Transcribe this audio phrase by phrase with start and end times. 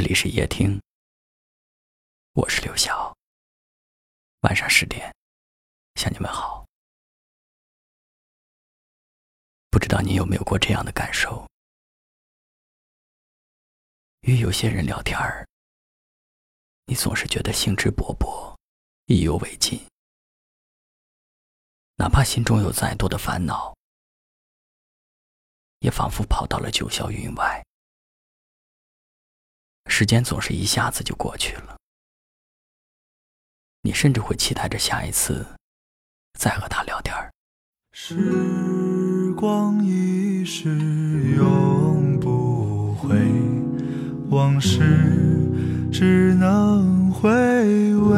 [0.00, 0.80] 这里是夜听，
[2.32, 3.14] 我是刘晓。
[4.40, 5.14] 晚上十点，
[5.96, 6.64] 向你们好。
[9.68, 11.46] 不知道你有没有过这样的感受？
[14.20, 15.46] 与有些人聊天儿，
[16.86, 18.56] 你总是觉得兴致勃勃，
[19.04, 19.86] 意犹未尽，
[21.96, 23.76] 哪怕心中有再多的烦恼，
[25.80, 27.62] 也仿佛跑到了九霄云外。
[29.90, 31.76] 时间总是一下子就过去了，
[33.82, 35.44] 你甚至会期待着下一次
[36.38, 37.28] 再和他聊天儿。
[37.92, 40.70] 时光一逝
[41.36, 43.18] 永不回，
[44.30, 44.78] 往事
[45.92, 47.28] 只能回
[47.96, 48.16] 味。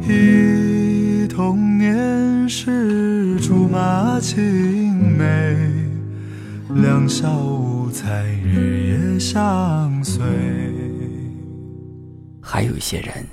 [0.00, 5.54] 忆童年时竹马青梅，
[6.82, 7.63] 两小无
[7.94, 10.20] 猜日夜相随。
[12.42, 13.24] 还有一些人，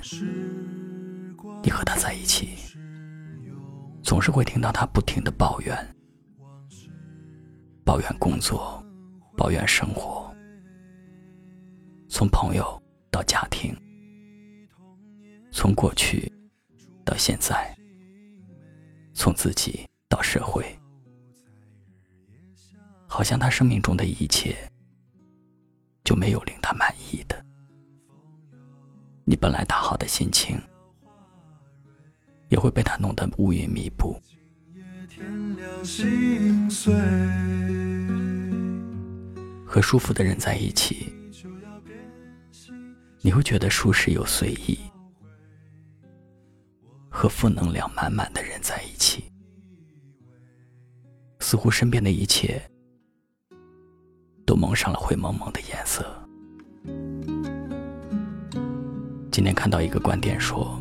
[1.64, 2.50] 你和他在一起，
[4.04, 5.76] 总是会听到他不停的抱怨，
[7.84, 8.80] 抱怨工作，
[9.36, 10.32] 抱怨生活，
[12.08, 13.76] 从朋友到家庭，
[15.50, 16.32] 从过去
[17.04, 17.76] 到现在，
[19.12, 20.64] 从自己到社会，
[23.12, 24.56] 好像他生命中的一切
[26.02, 27.44] 就没有令他满意的。
[29.26, 30.58] 你本来大好的心情，
[32.48, 34.18] 也会被他弄得乌云密布。
[39.66, 41.12] 和舒服的人在一起，
[43.20, 44.90] 你会觉得舒适又随意；
[47.10, 49.30] 和负能量满满的人在一起，
[51.40, 52.58] 似乎身边的一切
[54.52, 56.04] 都蒙上了灰蒙蒙的颜色。
[59.30, 60.78] 今天看到一个观点说，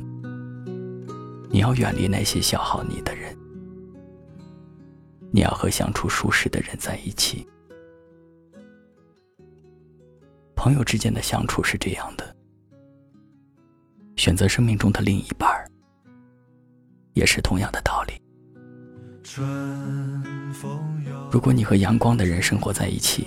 [1.49, 3.33] 你要远离那些消耗你的人，
[5.31, 7.47] 你要和相处舒适的人在一起。
[10.53, 12.35] 朋友之间的相处是这样的，
[14.17, 15.65] 选择生命中的另一半儿，
[17.13, 18.21] 也是同样的道理。
[21.31, 23.25] 如果你和阳光的人生活在一起，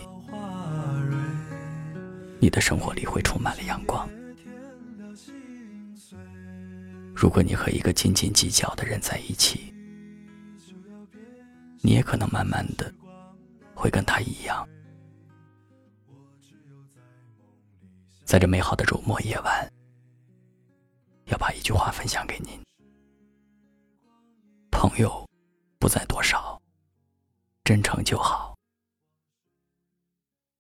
[2.45, 4.07] 你的生活里会充满了阳光。
[7.17, 9.73] 如果你和一个斤斤计较的人在一起，
[11.81, 12.93] 你也可能慢慢的
[13.75, 14.69] 会跟他一样。
[18.27, 19.73] 在这美好的周末夜晚，
[21.29, 22.61] 要把一句话分享给您：
[24.71, 25.27] 朋友
[25.79, 26.61] 不在多少，
[27.65, 28.55] 真诚就好；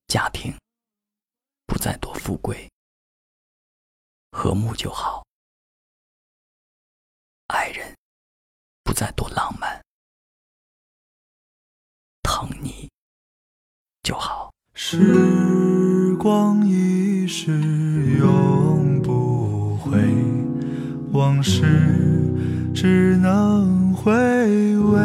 [0.08, 0.50] 家庭
[1.84, 2.66] 再多富贵，
[4.32, 5.22] 和睦就好。
[7.48, 7.94] 爱人
[8.82, 9.84] 不再多浪漫，
[12.22, 12.88] 疼你
[14.02, 14.50] 就好。
[14.72, 17.52] 时光一逝
[18.16, 20.00] 永不回，
[21.12, 21.60] 往事
[22.74, 24.10] 只能回
[24.78, 25.04] 味。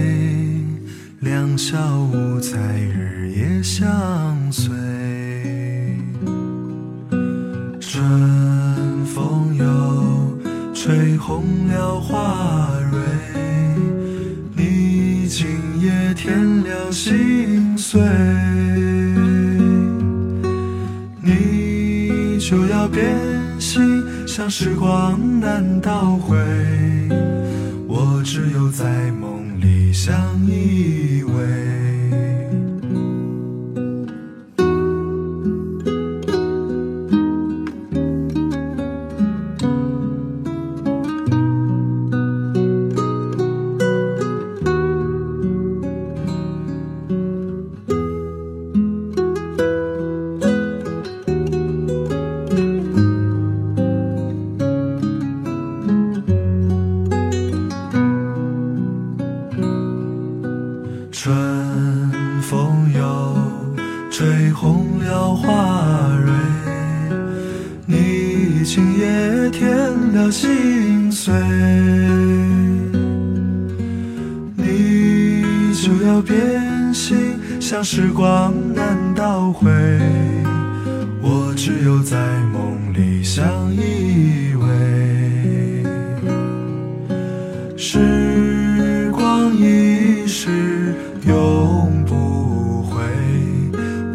[1.51, 1.77] 两小
[2.13, 4.71] 无猜日夜相随。
[7.77, 12.97] 春风又吹红了花蕊，
[14.55, 15.49] 你今
[15.81, 17.99] 夜添了心碎，
[21.21, 23.13] 你就要变
[23.59, 26.37] 心，像时光难倒回，
[27.89, 29.40] 我只有在梦
[29.91, 30.15] 相
[30.47, 31.70] 依偎。
[68.97, 69.69] 也添
[70.13, 71.33] 了心碎，
[74.55, 75.43] 你
[75.73, 79.69] 就要变心，像时光难倒回，
[81.21, 82.17] 我只有在
[82.53, 84.61] 梦里相依偎。
[87.77, 90.95] 时光一逝
[91.27, 93.01] 永不回，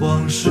[0.01, 0.51] 往事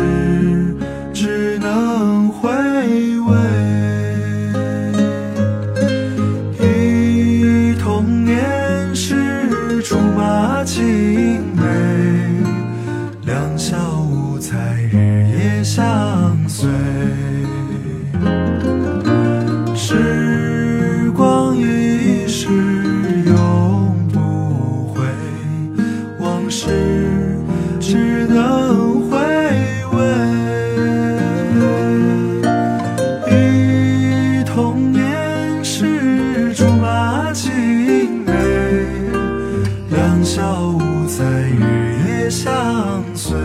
[26.57, 26.69] 事
[27.81, 29.17] 只能回
[29.91, 29.97] 味。
[33.29, 37.51] 忆童年时竹马青
[38.25, 38.31] 梅，
[39.89, 43.37] 两小无猜日夜相随。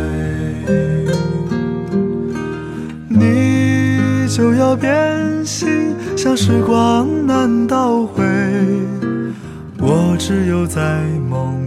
[3.09, 8.23] 你就要变心，像时光难倒回，
[9.81, 11.59] 我只有在梦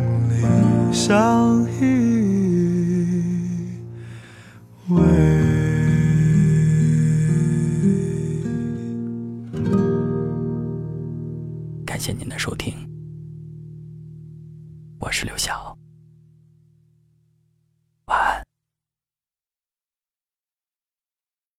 [1.05, 1.83] 相依
[4.89, 5.01] 偎。
[11.85, 12.73] 感谢您的收听，
[14.97, 15.72] 我是刘晓。